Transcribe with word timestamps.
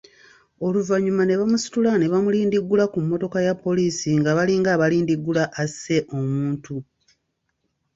Oluvannyuma 0.65 1.23
ne 1.25 1.35
bamusitula 1.39 1.91
ne 1.97 2.07
bamulindiggula 2.13 2.83
ku 2.93 2.97
mmotoka 3.03 3.37
ya 3.47 3.53
poliisi 3.63 4.09
nga 4.19 4.31
balinga 4.37 4.69
abalindiggula 4.75 5.43
asse 5.63 5.97
omuntu. 6.17 6.75